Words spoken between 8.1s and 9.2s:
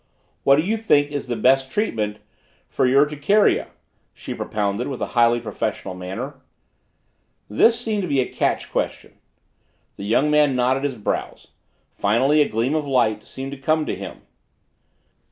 a catch question.